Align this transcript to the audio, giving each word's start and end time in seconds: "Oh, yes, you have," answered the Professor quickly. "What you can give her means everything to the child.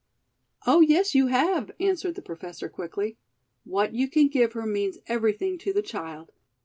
"Oh, 0.65 0.81
yes, 0.81 1.13
you 1.13 1.27
have," 1.27 1.69
answered 1.79 2.15
the 2.15 2.23
Professor 2.23 2.67
quickly. 2.69 3.17
"What 3.65 3.93
you 3.93 4.07
can 4.09 4.29
give 4.29 4.53
her 4.53 4.65
means 4.65 4.97
everything 5.05 5.59
to 5.59 5.73
the 5.73 5.83
child. 5.83 6.31